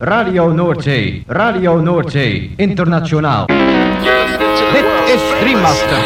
Radio 0.00 0.52
Noordzee, 0.52 1.24
Radio 1.26 1.80
Noordzee, 1.80 2.52
internationaal. 2.56 3.46
Dit 4.72 4.86
is 5.14 5.20
Dreammaster. 5.40 5.98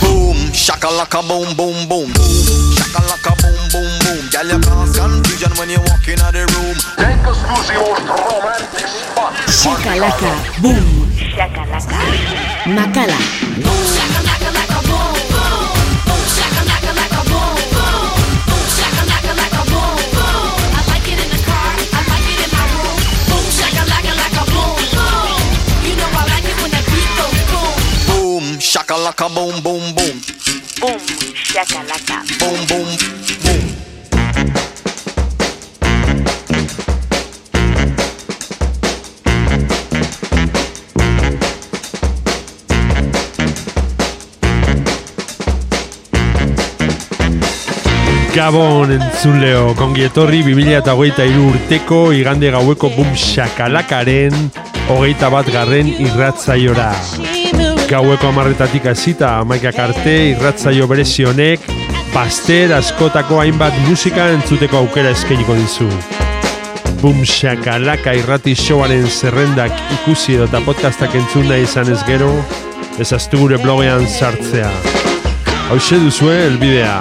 Boom, 0.00 0.52
shakalaka 0.54 1.22
boom 1.22 1.54
boom 1.54 1.88
boom. 1.88 2.12
Shakalaka 2.72 3.33
boom 3.33 3.33
boom 3.33 3.33
exclusivos 7.54 7.98
romantic 7.98 8.88
spot. 8.88 9.32
Shakalaka, 9.48 10.32
boom. 10.60 11.08
Shakalaka. 11.14 11.98
Macala. 12.66 13.18
Boom, 13.62 13.82
shakalaka, 13.94 14.50
laka, 14.58 14.80
boom, 14.88 15.14
boom. 15.30 15.66
Boom, 16.06 16.22
shakalaka, 16.36 16.92
laka, 16.98 17.22
boom, 17.30 17.54
boom. 17.74 18.10
Boom, 18.48 18.66
shakalaka, 18.78 19.32
boom, 19.70 19.98
boom. 20.14 20.50
I 20.74 20.82
like 20.90 21.08
like 23.86 24.08
it. 24.10 24.50
Boom, 24.54 24.76
boom. 24.94 25.40
You 25.86 25.94
know 25.96 26.10
I 26.10 26.26
like 26.32 26.46
it 26.50 26.56
when 26.60 26.70
that 26.74 26.84
beat 26.90 27.10
goes 27.18 27.40
boom. 27.50 27.74
Boom, 28.08 28.44
shakalaka, 28.58 29.26
boom, 29.34 29.54
boom, 29.62 29.84
boom. 29.94 30.16
Boom, 30.80 31.00
shakalaka. 31.34 32.18
Boom, 32.40 32.66
boom. 32.66 33.13
Gabon 48.34 48.90
entzuleo, 48.90 49.76
kongi 49.78 50.08
etorri 50.08 50.40
2008 50.42 51.36
urteko 51.38 51.98
igande 52.18 52.48
gaueko 52.50 52.88
bum 52.90 53.12
shakalakaren 53.14 54.34
hogeita 54.90 55.28
bat 55.30 55.46
garren 55.54 55.92
irratzaiora. 56.02 56.88
Gaueko 57.86 58.32
amarretatik 58.32 58.88
hasita 58.90 59.28
amaikak 59.44 59.78
arte 59.84 60.14
irratzaio 60.32 60.88
berezi 60.90 61.28
honek 61.30 61.68
paster 62.10 62.74
askotako 62.74 63.38
hainbat 63.38 63.76
musika 63.86 64.26
entzuteko 64.34 64.80
aukera 64.82 65.14
eskainiko 65.14 65.54
dizu. 65.60 65.86
Bum 67.04 67.22
shakalaka 67.22 68.16
irrati 68.18 68.56
showaren 68.58 69.06
zerrendak 69.06 69.78
ikusi 70.00 70.40
edo 70.40 70.64
podcastak 70.66 71.14
entzun 71.22 71.46
nahi 71.52 71.68
izan 71.68 71.92
ez 71.94 72.02
gero, 72.10 72.32
ezaztu 72.98 73.44
gure 73.44 73.62
blogean 73.62 74.10
sartzea. 74.10 74.74
Hau 75.70 75.78
duzue 75.78 76.34
elbidea 76.48 76.98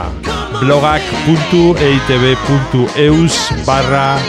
blogak.eitb.eus 0.59 3.36
barra 3.66 4.20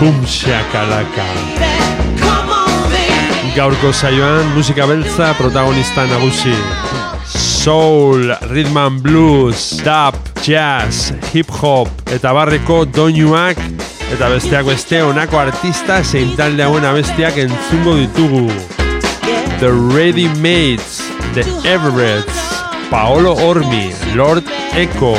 bumshakalaka 0.00 1.28
Gaurko 3.54 3.92
saioan 3.94 4.48
musika 4.56 4.82
beltza 4.90 5.28
protagonista 5.38 6.02
nagusi. 6.10 6.54
Soul, 7.24 8.34
rhythm 8.50 8.76
and 8.76 9.02
blues, 9.02 9.78
dub, 9.84 10.16
jazz, 10.42 11.12
hip 11.30 11.46
hop 11.62 11.86
eta 12.10 12.32
barreko 12.34 12.80
doinuak 12.84 13.60
eta 14.10 14.32
besteak 14.32 14.66
beste 14.66 15.04
honako 15.06 15.38
artista 15.38 16.00
zein 16.02 16.34
talde 16.34 16.66
hauen 16.66 16.84
abestiak 16.84 17.38
entzungo 17.44 17.94
ditugu. 18.00 18.50
The 19.62 19.70
Ready 19.70 20.26
Mates, 20.42 20.98
The 21.38 21.46
Everetts, 21.62 22.42
Paolo 22.90 23.38
Ormi, 23.46 23.92
Lord 24.18 24.42
Echo, 24.74 25.14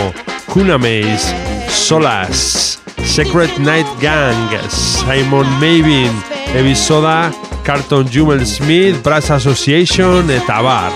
Kuna 0.55 0.77
Maze, 0.77 1.35
Solas, 1.67 2.79
Secret 3.03 3.59
Night 3.59 3.87
Gang, 3.99 4.47
Simon 4.69 5.45
Mavin, 5.59 6.13
Ebisoda, 6.55 7.29
Carton 7.65 8.07
Jumel 8.07 8.45
Smith, 8.45 9.03
Brass 9.03 9.31
Association 9.31 10.31
eta 10.31 10.61
bar. 10.63 10.93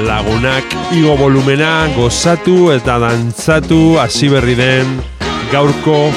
Lagunak 0.00 0.64
igo 0.96 1.12
volumena 1.20 1.86
gozatu 1.92 2.72
eta 2.72 2.96
dantzatu 2.98 3.98
hasi 4.00 4.32
berri 4.32 4.56
den 4.56 4.96
gaurko 5.52 6.08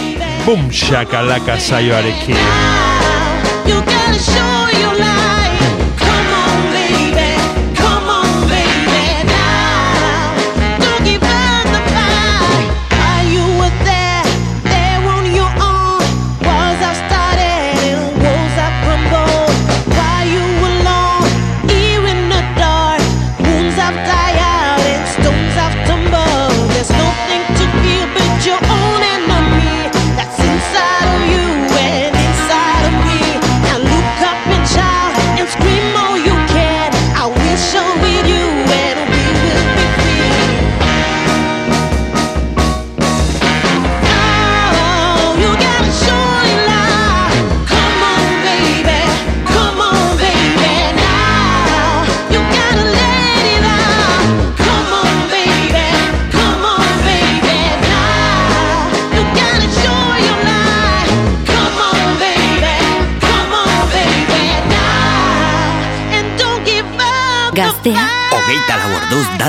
bum 0.45 0.71
shakalaka 0.71 1.59
saioarekin. 1.59 2.39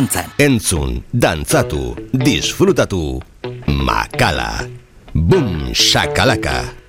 Dantzan. 0.00 0.32
Entzun, 0.38 1.02
dantzatu, 1.12 1.94
disfrutatu. 2.12 3.20
Makala. 3.66 4.64
Bum, 5.12 5.74
shakalaka. 5.74 6.79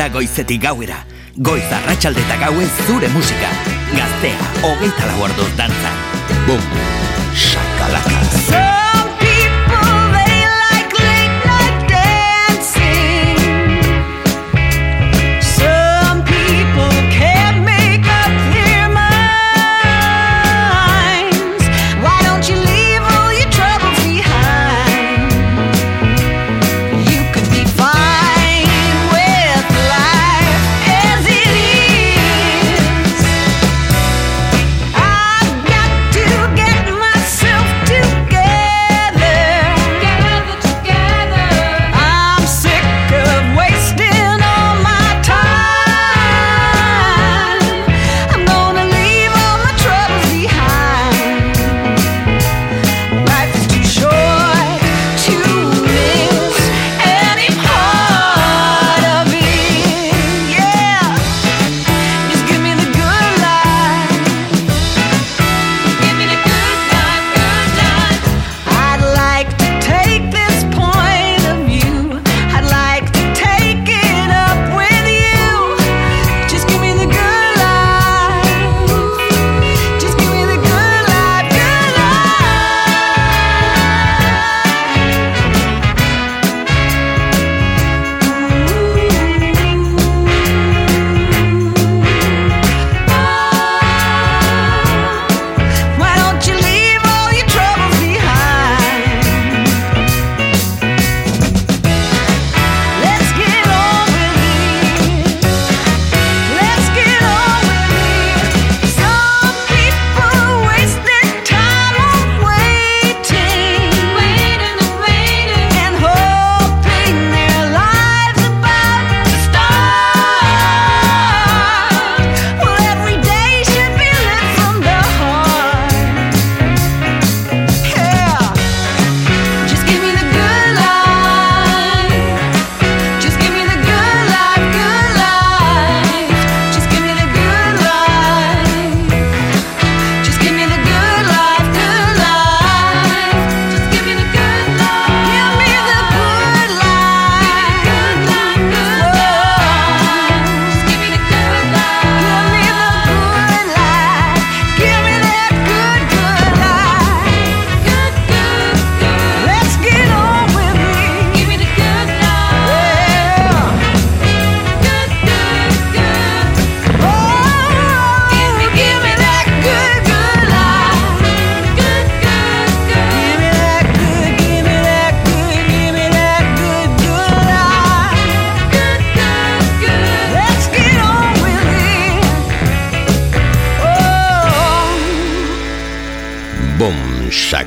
eta 0.00 0.08
goizetik 0.14 0.62
gauera. 0.62 0.96
Goiz 1.36 1.66
arratsalde 1.76 2.22
eta 2.24 2.38
gauen 2.40 2.70
zure 2.86 3.10
musika. 3.12 3.52
Gaztea, 3.92 4.48
hogeita 4.64 5.12
lau 5.12 5.28
ardoz 5.28 5.52
dantza. 5.60 5.92
Bum, 6.48 6.66
shakalaka. 7.36 8.26
Zer! 8.48 8.69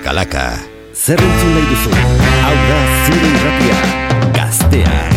kalaka. 0.03 0.59
Zer 0.93 1.19
entzun 1.23 1.55
nahi 1.55 1.65
duzu? 1.71 1.91
Hau 2.43 2.55
da 2.69 2.79
zure 3.05 3.31
irratia. 3.31 3.79
Gaztean. 4.37 5.12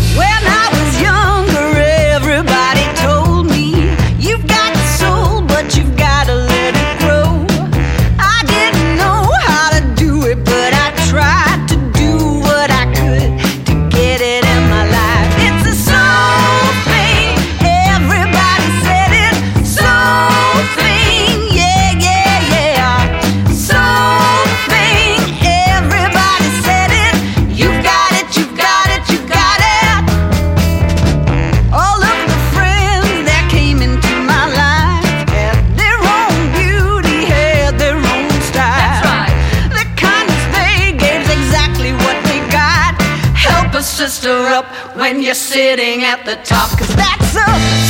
you're 45.27 45.35
sitting 45.35 46.05
at 46.05 46.25
the 46.25 46.37
top, 46.45 46.79
cause 46.79 46.95
that's 46.95 47.35
a, 47.35 47.47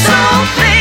so 0.07 0.63
big. 0.63 0.76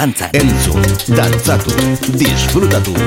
Lau 0.00 0.06
orduz 0.06 0.30
dantza. 0.30 0.30
Entzun, 0.32 0.82
dantzatu, 1.16 1.70
disfrutatu. 2.16 2.99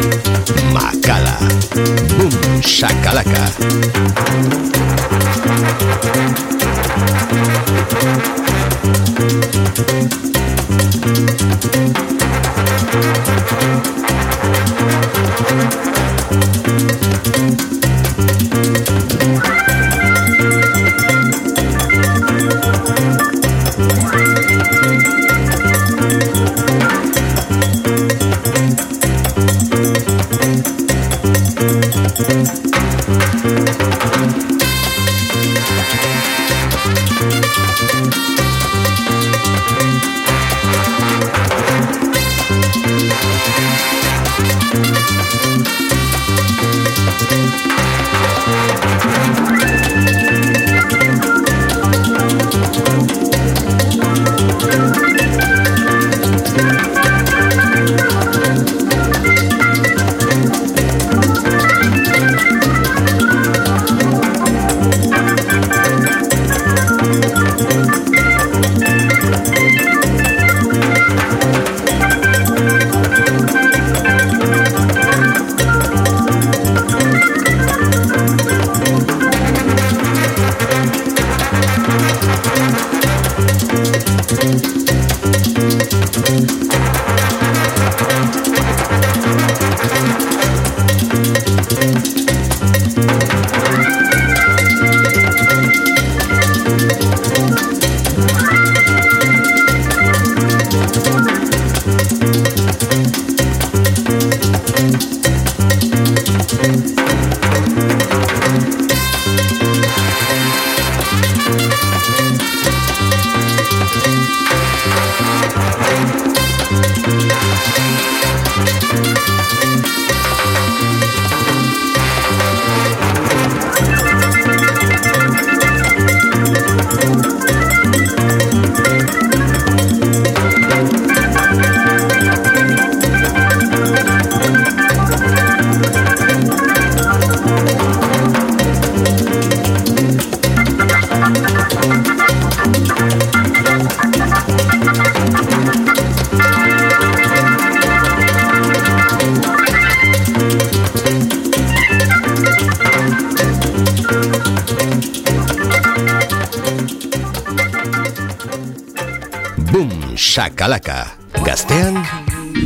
Shakalaka. 160.64 161.12
Gaztean, 161.44 162.00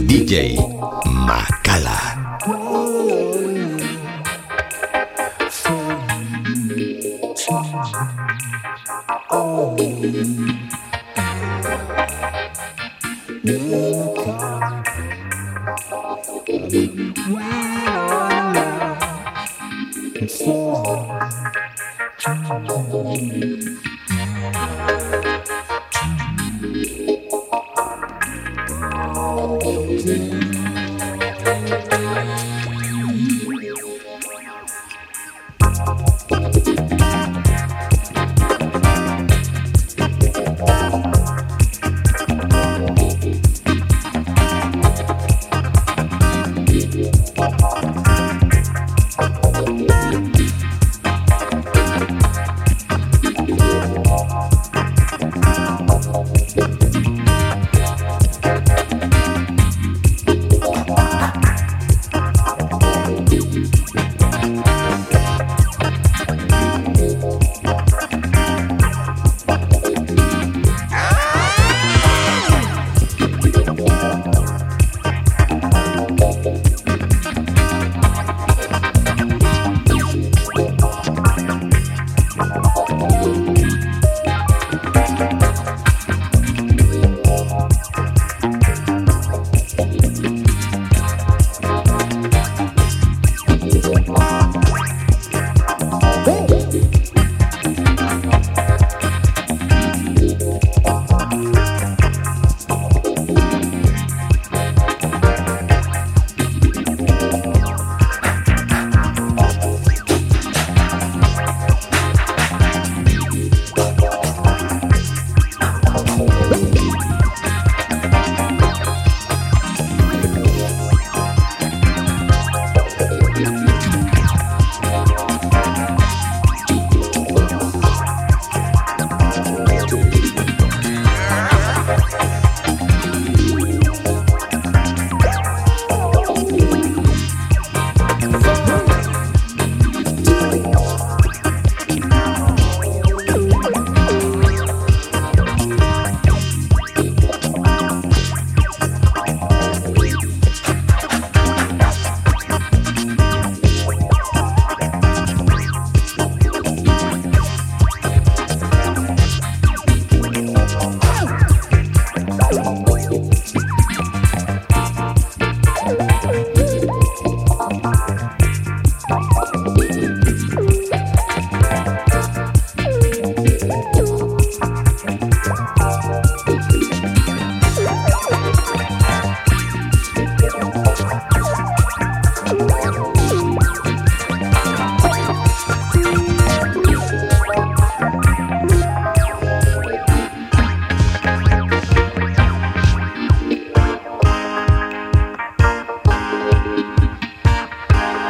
DJ 0.06 0.54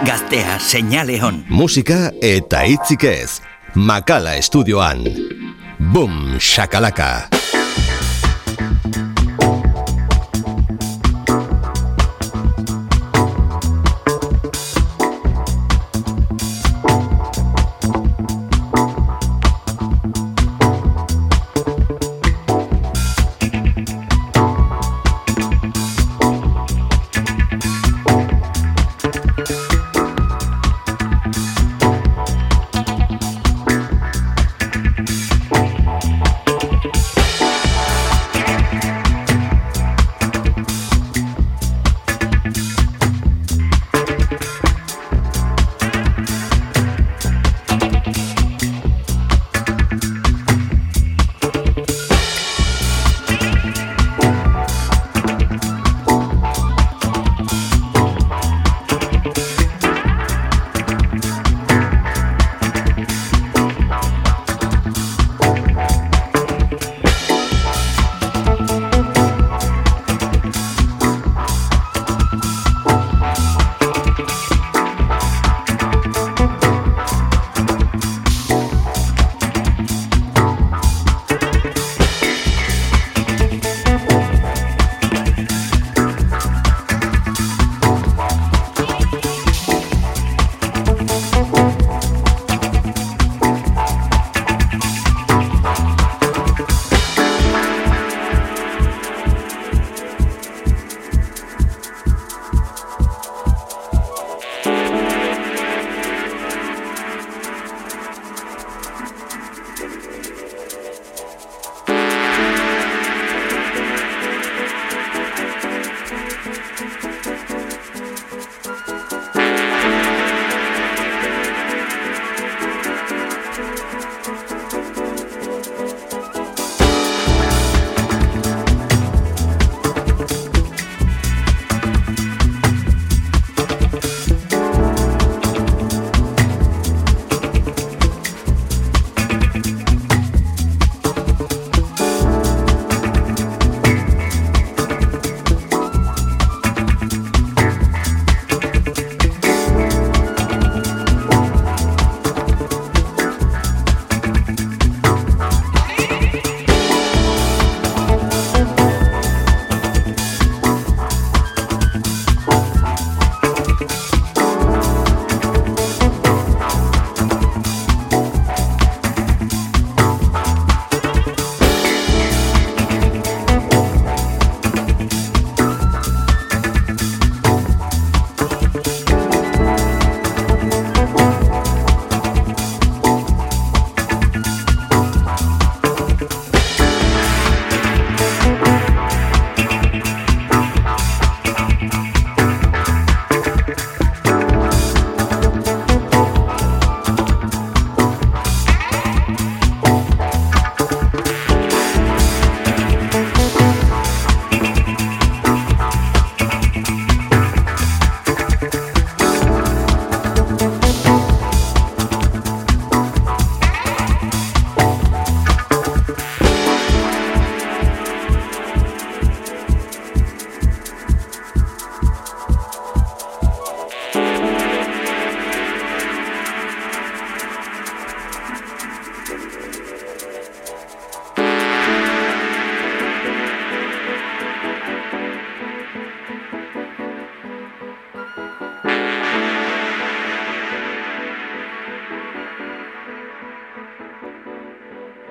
Makala. 0.08 0.60
señale 0.60 1.20
on. 1.22 1.44
Musika 1.50 2.12
eta 2.22 2.64
hitzik 2.64 3.04
ez. 3.04 3.42
Makala 3.76 4.38
estudioan. 4.40 5.04
Boom, 5.80 6.40
shakalaka. 6.40 7.37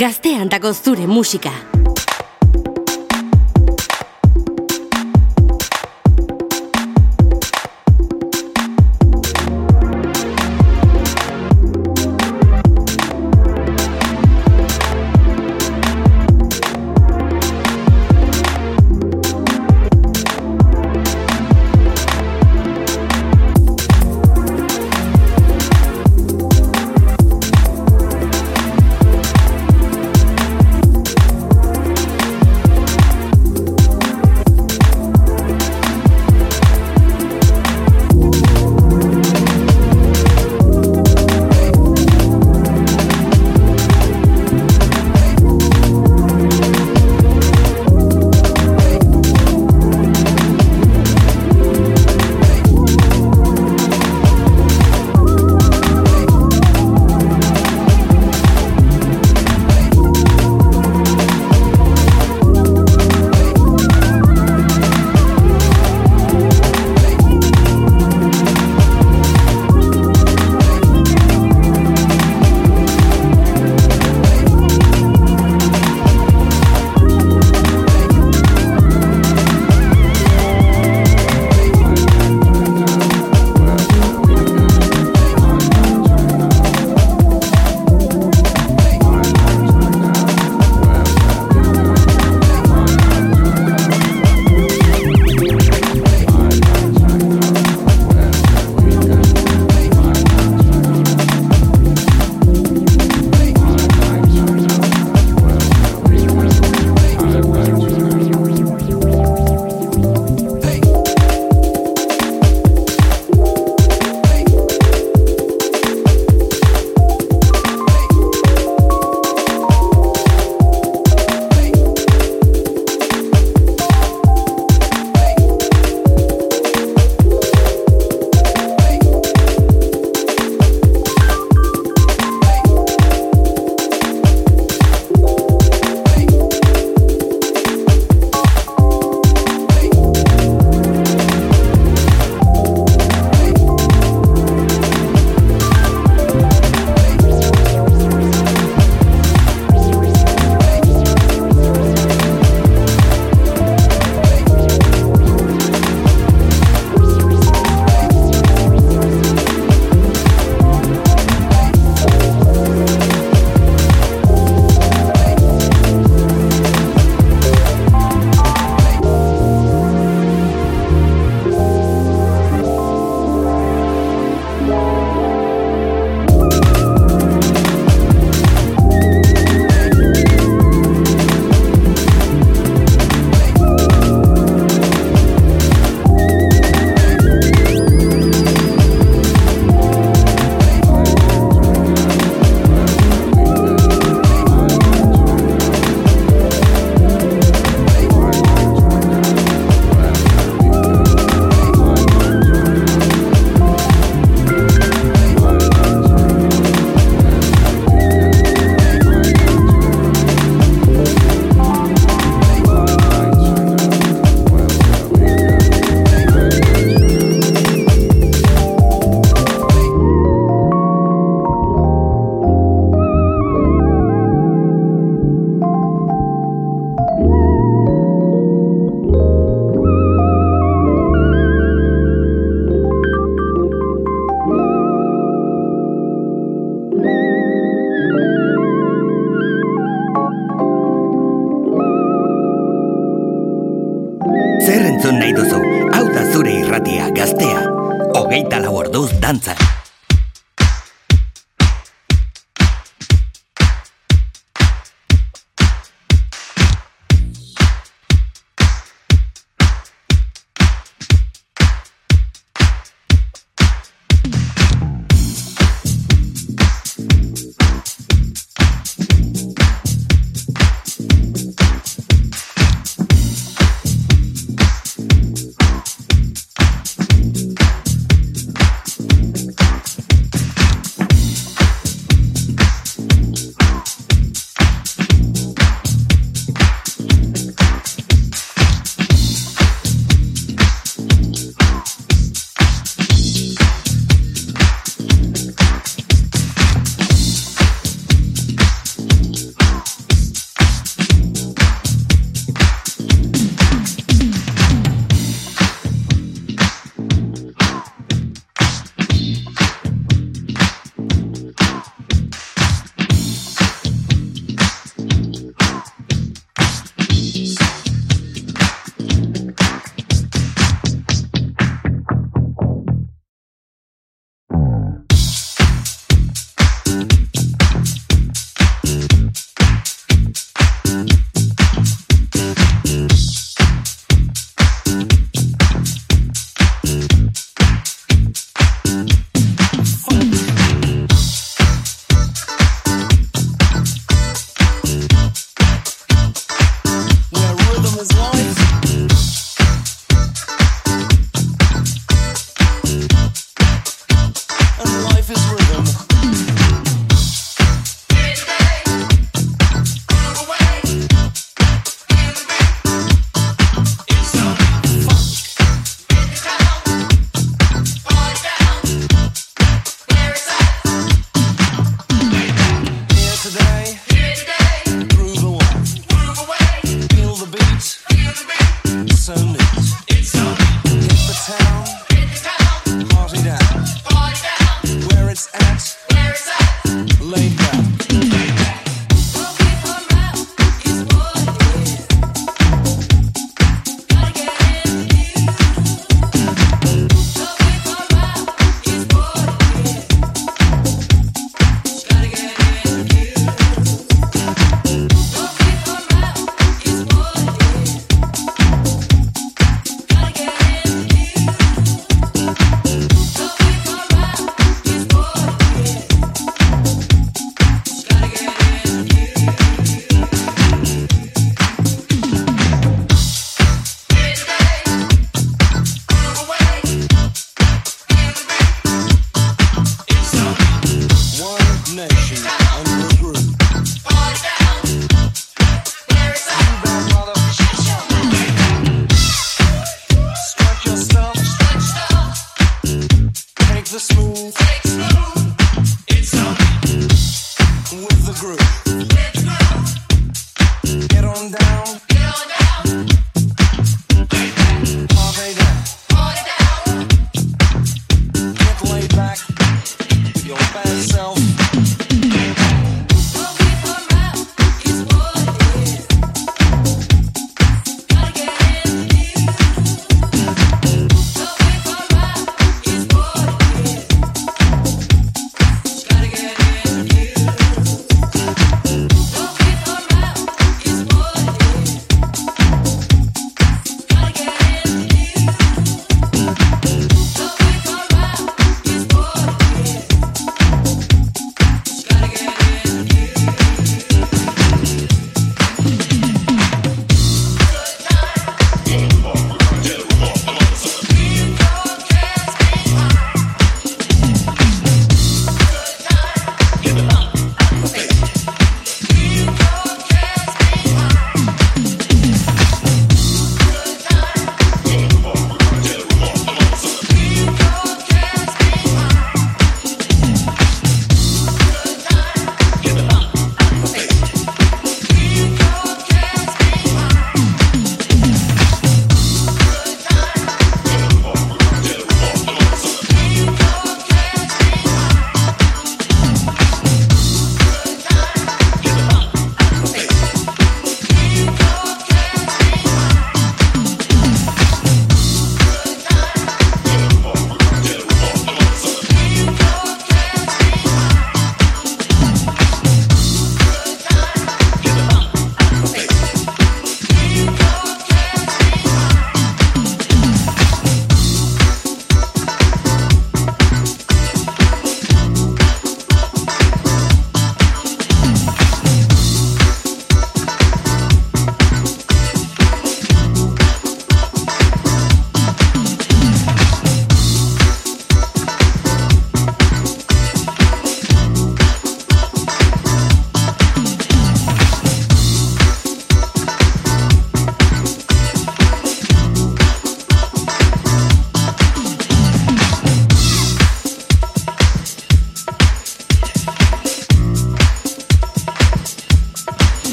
Gazteantako 0.00 0.72
zure 0.72 1.06
musika. 1.06 1.69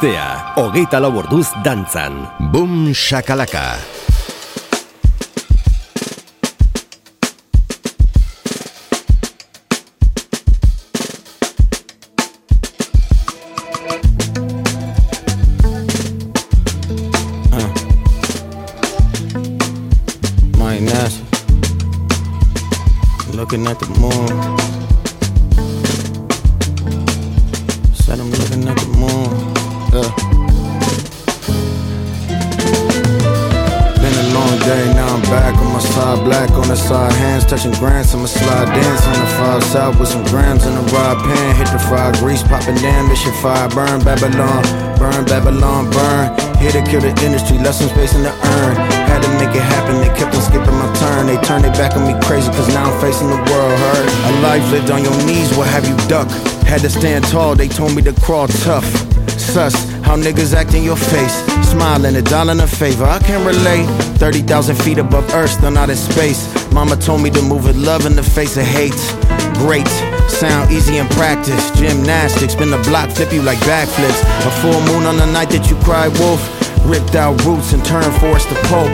Gaztea, 0.00 0.54
hogeita 0.56 0.96
lau 0.96 1.10
orduz 1.20 1.50
dantzan. 1.60 2.16
Boom 2.48 2.88
Shakalaka. 2.96 3.99
Day, 34.60 34.92
now 34.94 35.14
I'm 35.14 35.22
back 35.22 35.54
on 35.56 35.72
my 35.72 35.80
side, 35.80 36.24
black 36.24 36.50
on 36.52 36.68
the 36.68 36.76
side, 36.76 37.12
hands 37.12 37.44
touching 37.44 37.72
grants. 37.72 38.14
I'ma 38.14 38.26
slide 38.26 38.66
dance 38.66 39.04
on 39.06 39.16
the 39.18 39.30
far 39.36 39.60
south 39.60 39.98
with 39.98 40.08
some 40.08 40.24
grams 40.24 40.66
in 40.66 40.72
a 40.72 40.84
rod 40.92 41.18
pan. 41.24 41.56
Hit 41.56 41.68
the 41.72 41.78
fire 41.78 42.12
grease, 42.20 42.42
popping 42.42 42.76
damn, 42.76 43.08
this 43.08 43.20
shit 43.20 43.34
fire. 43.36 43.68
Burn 43.68 44.02
Babylon, 44.04 44.62
burn 44.98 45.24
Babylon, 45.24 45.90
burn. 45.90 46.36
Here 46.60 46.72
to 46.72 46.82
kill 46.84 47.00
the 47.00 47.12
industry, 47.24 47.58
left 47.58 47.78
some 47.78 47.88
space 47.88 48.14
in 48.14 48.22
the 48.22 48.32
urn. 48.32 48.74
Had 49.08 49.22
to 49.22 49.30
make 49.40 49.54
it 49.54 49.64
happen, 49.64 49.98
they 50.00 50.12
kept 50.18 50.34
on 50.34 50.42
skipping 50.42 50.76
my 50.76 50.88
turn. 51.00 51.26
They 51.26 51.38
turned 51.40 51.64
their 51.64 51.72
back 51.72 51.96
on 51.96 52.06
me 52.06 52.14
crazy, 52.26 52.50
cause 52.52 52.68
now 52.68 52.90
I'm 52.90 53.00
facing 53.00 53.28
the 53.28 53.40
world 53.50 53.74
hurt. 53.78 54.06
A 54.28 54.32
life 54.42 54.64
lived 54.70 54.90
on 54.90 55.02
your 55.02 55.16
knees, 55.24 55.56
what 55.56 55.68
have 55.68 55.88
you 55.88 55.96
duck? 56.08 56.28
Had 56.68 56.82
to 56.82 56.90
stand 56.90 57.24
tall, 57.24 57.54
they 57.54 57.68
told 57.68 57.94
me 57.94 58.02
to 58.02 58.12
crawl 58.20 58.48
tough. 58.48 58.86
Sus, 59.40 59.74
how 60.04 60.16
niggas 60.16 60.54
act 60.54 60.74
in 60.74 60.84
your 60.84 60.96
face. 60.96 61.34
Smiling, 61.68 62.16
a 62.16 62.22
dollar 62.22 62.52
in 62.52 62.60
a 62.60 62.66
favor. 62.66 63.04
I 63.04 63.18
can 63.18 63.44
relate. 63.44 63.86
30,000 64.18 64.76
feet 64.76 64.98
above 64.98 65.32
Earth, 65.34 65.50
still 65.50 65.70
not 65.70 65.88
in 65.88 65.96
space. 65.96 66.44
Mama 66.72 66.96
told 66.96 67.22
me 67.22 67.30
to 67.30 67.42
move 67.42 67.64
with 67.64 67.76
love 67.76 68.06
in 68.06 68.14
the 68.14 68.22
face 68.22 68.56
of 68.56 68.64
hate. 68.64 69.00
Great. 69.54 69.88
Sound 70.28 70.70
easy 70.70 70.98
in 70.98 71.08
practice. 71.08 71.70
Gymnastics, 71.72 72.52
spin 72.52 72.70
the 72.70 72.78
block, 72.88 73.10
flip 73.10 73.32
you 73.32 73.42
like 73.42 73.58
backflips. 73.60 74.20
A 74.46 74.50
full 74.60 74.80
moon 74.92 75.06
on 75.06 75.16
the 75.16 75.26
night 75.26 75.50
that 75.50 75.70
you 75.70 75.76
cry 75.82 76.08
wolf. 76.20 76.42
Ripped 76.84 77.14
out 77.14 77.42
roots 77.44 77.72
and 77.72 77.84
turned 77.84 78.14
forest 78.20 78.48
to 78.48 78.54
pulp. 78.68 78.92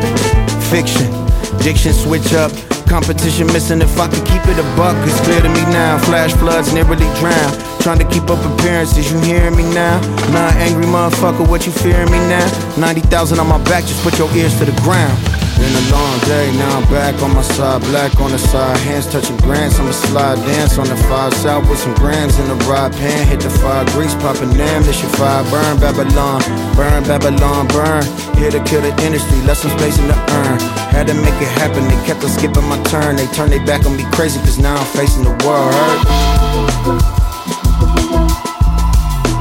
Fiction, 0.70 1.10
diction 1.58 1.92
switch 1.92 2.32
up. 2.34 2.52
Competition 2.86 3.46
missing 3.48 3.80
if 3.82 3.98
I 3.98 4.06
could 4.06 4.24
keep 4.26 4.46
it 4.46 4.58
a 4.58 4.66
buck. 4.76 4.96
It's 5.08 5.20
clear 5.22 5.40
to 5.40 5.48
me 5.48 5.62
now. 5.74 5.98
Flash 5.98 6.32
floods 6.34 6.72
nearly 6.72 7.08
drown. 7.18 7.65
Trying 7.86 8.02
to 8.02 8.10
keep 8.10 8.26
up 8.26 8.42
appearances, 8.42 9.12
you 9.12 9.20
hearing 9.20 9.54
me 9.54 9.62
now? 9.62 10.02
Not 10.34 10.58
angry 10.58 10.86
motherfucker, 10.86 11.46
what 11.46 11.66
you 11.66 11.70
fearing 11.70 12.10
me 12.10 12.18
now? 12.26 12.42
90,000 12.76 13.38
on 13.38 13.46
my 13.46 13.62
back, 13.62 13.86
just 13.86 14.02
put 14.02 14.18
your 14.18 14.26
ears 14.34 14.58
to 14.58 14.64
the 14.64 14.74
ground. 14.82 15.14
Been 15.54 15.70
a 15.70 15.84
long 15.94 16.18
day, 16.26 16.50
now 16.58 16.82
I'm 16.82 16.86
back 16.90 17.14
on 17.22 17.32
my 17.32 17.42
side, 17.46 17.82
black 17.82 18.18
on 18.18 18.32
the 18.32 18.38
side, 18.38 18.76
hands 18.78 19.06
touching 19.06 19.36
grants. 19.36 19.78
I'ma 19.78 19.92
slide 19.92 20.34
dance 20.42 20.78
on 20.78 20.88
the 20.88 20.96
five 21.06 21.32
south 21.34 21.70
with 21.70 21.78
some 21.78 21.94
grams 21.94 22.40
in 22.40 22.48
the 22.48 22.58
ride 22.66 22.90
pan. 22.90 23.24
Hit 23.28 23.38
the 23.38 23.50
fire 23.50 23.86
grease, 23.94 24.16
popping 24.16 24.50
damn, 24.58 24.82
this 24.82 25.00
your 25.00 25.12
fire 25.14 25.44
burn. 25.46 25.78
Babylon, 25.78 26.42
burn, 26.74 27.04
Babylon, 27.06 27.68
burn. 27.68 28.02
Here 28.34 28.50
to 28.50 28.58
kill 28.66 28.82
the 28.82 28.90
industry, 29.06 29.38
left 29.46 29.62
some 29.62 29.70
space 29.78 29.96
in 30.02 30.08
the 30.08 30.18
urn. 30.42 30.58
Had 30.90 31.06
to 31.06 31.14
make 31.14 31.38
it 31.38 31.54
happen, 31.62 31.86
they 31.86 32.02
kept 32.02 32.24
on 32.24 32.30
skipping 32.30 32.66
my 32.66 32.82
turn. 32.90 33.14
They 33.14 33.28
turned 33.28 33.52
their 33.52 33.64
back 33.64 33.86
on 33.86 33.96
me 33.96 34.02
crazy, 34.10 34.40
cause 34.40 34.58
now 34.58 34.74
I'm 34.74 34.86
facing 34.86 35.22
the 35.22 35.38
world 35.46 37.22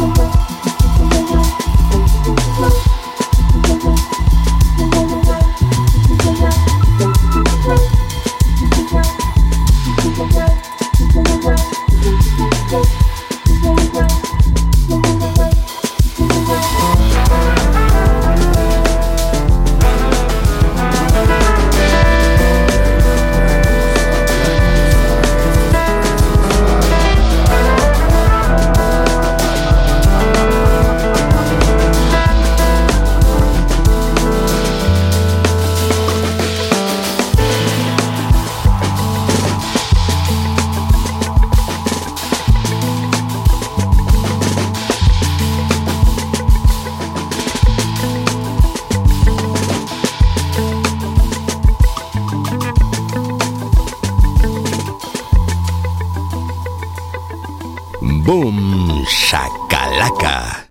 Oh. 0.08 0.35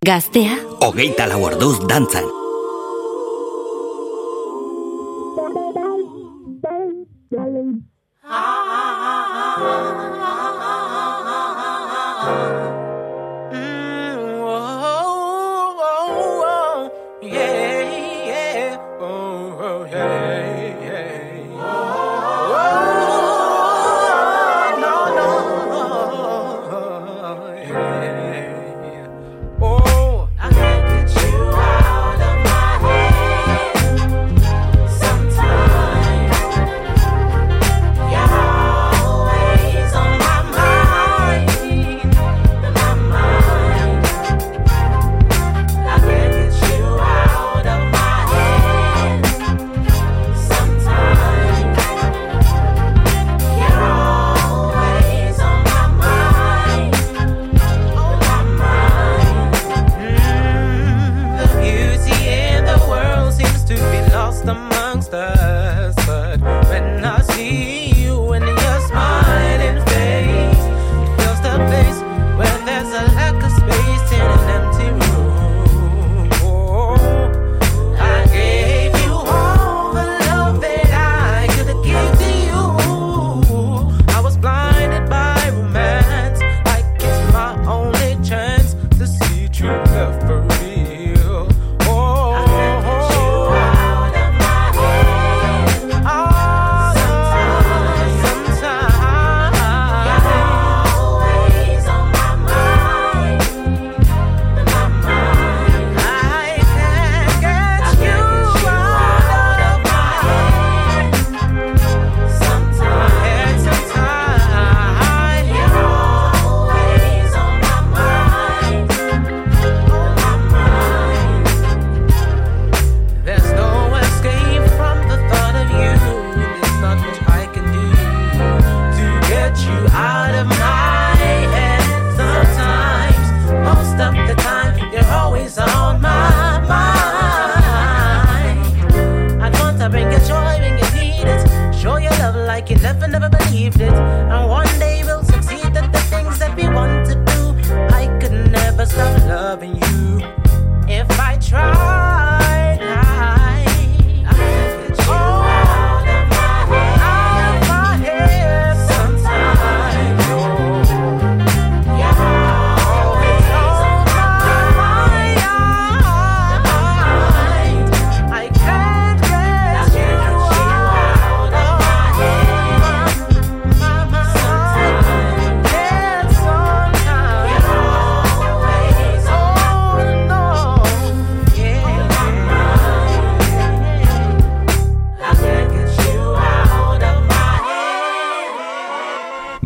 Gaztea 0.04 0.58
Hogeita 0.84 1.24
lau 1.30 1.38
orduz 1.48 1.78
dantzan. 1.88 2.43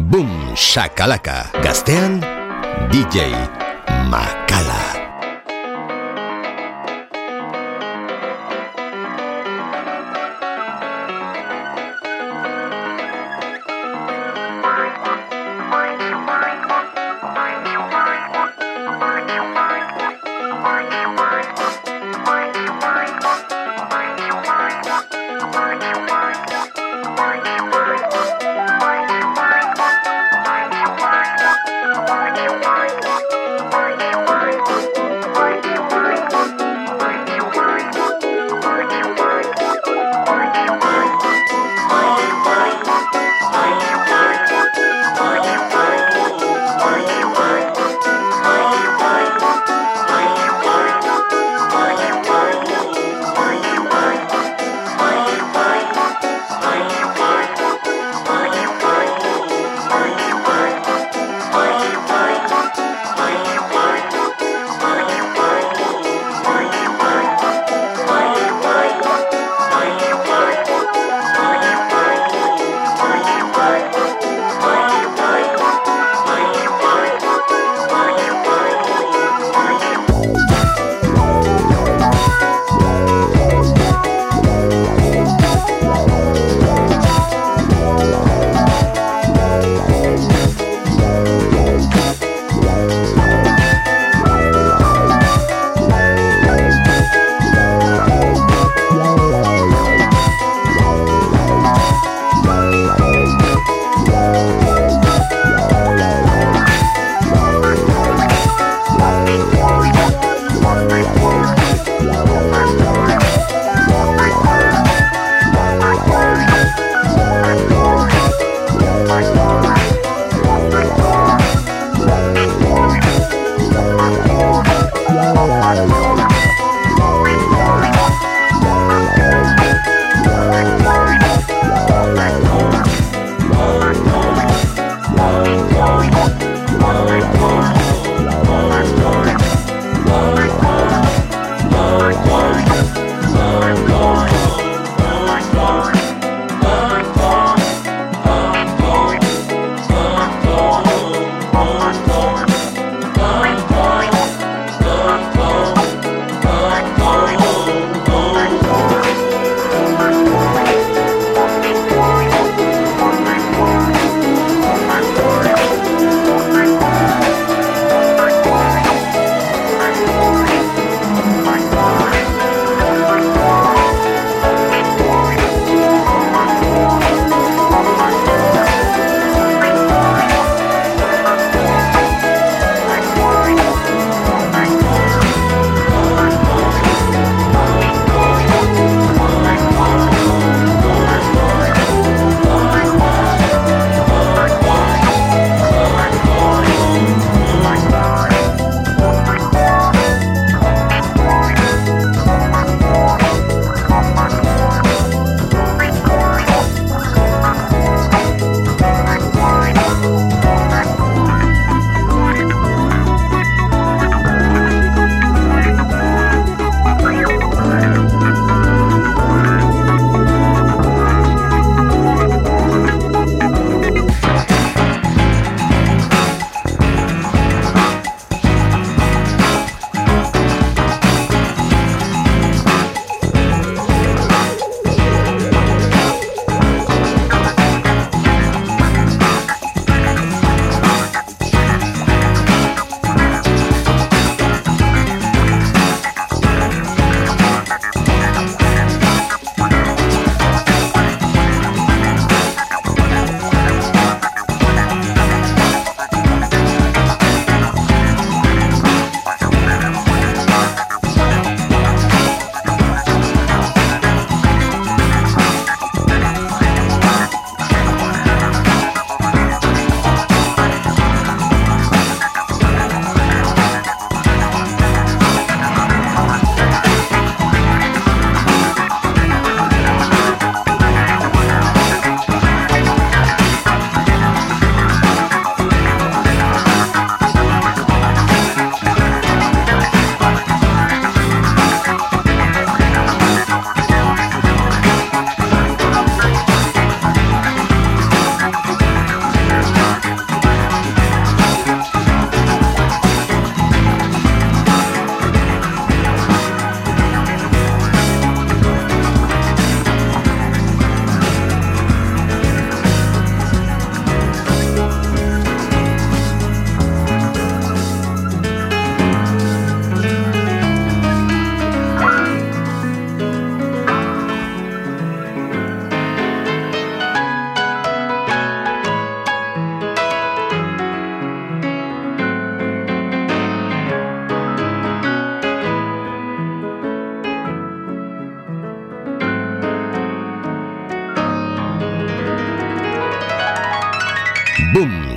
Boom 0.09 0.57
Shakalaka. 0.57 1.53
Gastean, 1.61 2.25
DJ 2.89 3.29
Makala. 4.09 4.88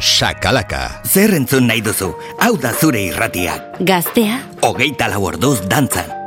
Shakalaka. 0.01 1.01
Zer 1.05 1.35
entzun 1.37 1.67
nahi 1.69 1.81
duzu, 1.85 2.09
hau 2.41 2.55
da 2.57 2.73
zure 2.73 3.05
irratiak. 3.11 3.77
Gaztea, 3.85 4.41
Hogeita 4.65 5.07
lau 5.13 5.21
orduz 5.29 5.59
dantzan. 5.69 6.20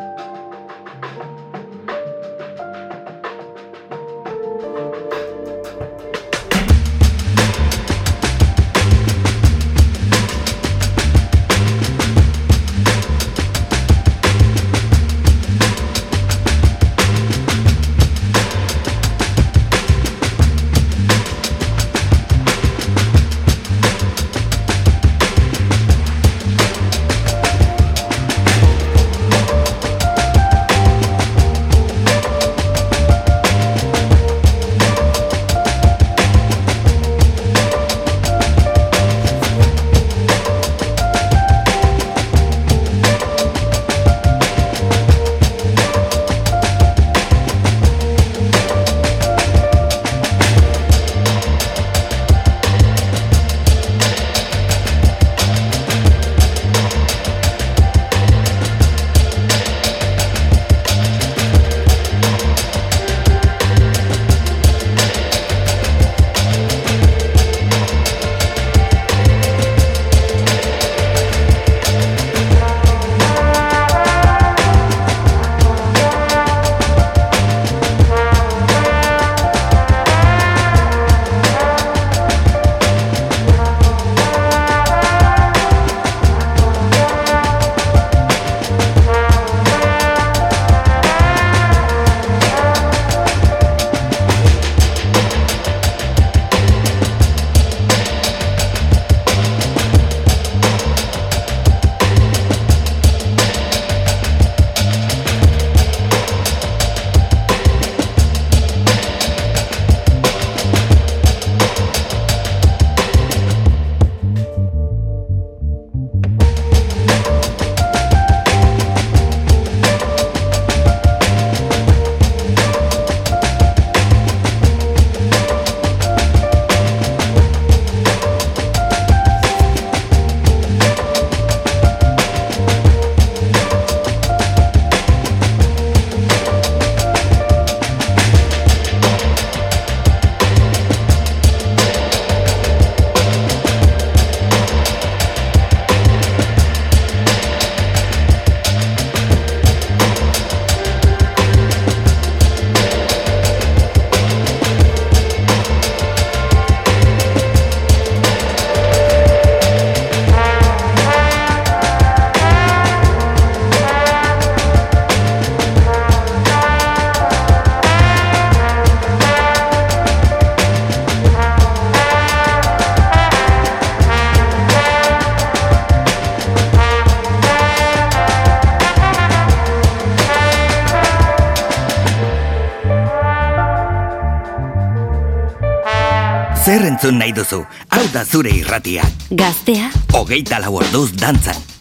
Entzun 187.04 187.18
nahi 187.20 187.32
duzu, 187.36 187.58
hau 187.92 188.04
da 188.14 188.24
zure 188.24 188.48
irratiak. 188.48 189.28
gaztea, 189.30 189.90
Hogeita 190.16 190.58
lau 190.64 190.72
orduz 190.80 191.10
dantzan. 191.12 191.73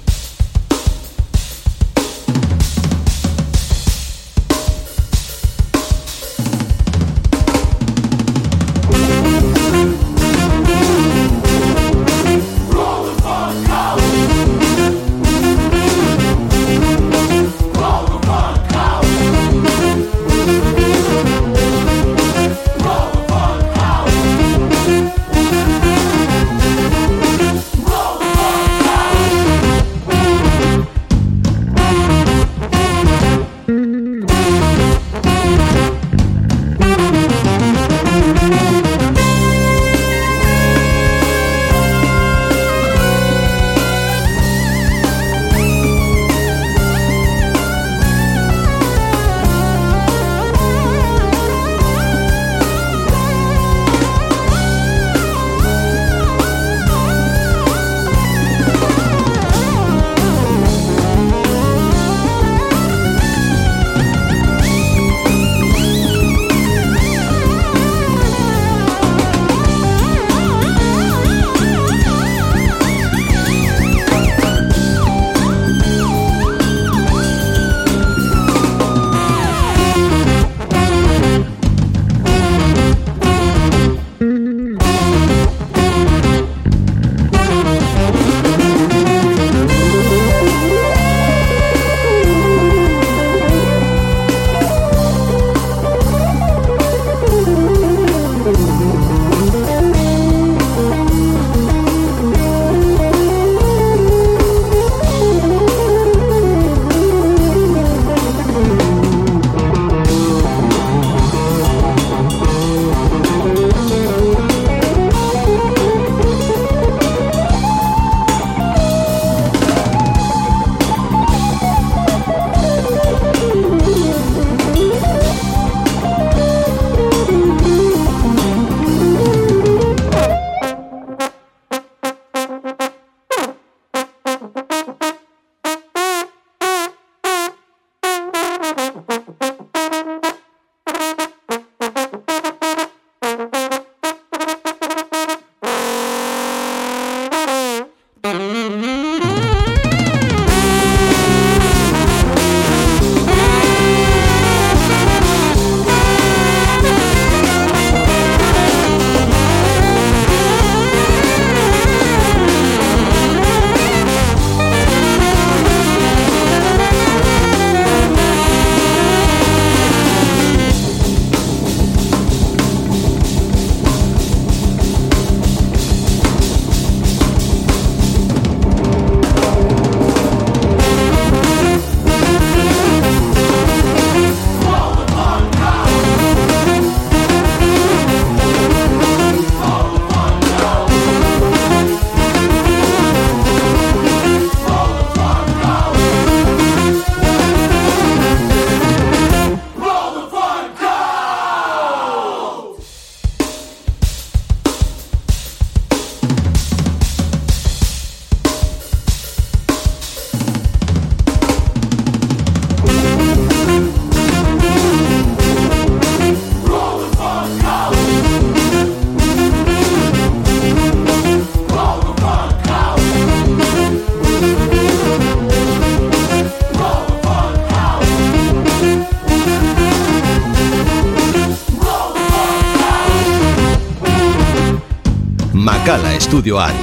Estudioan. 236.45 236.77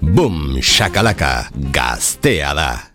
Boom, 0.00 0.62
shakalaka, 0.62 1.50
gaztea 1.72 2.54
da. 2.54 2.87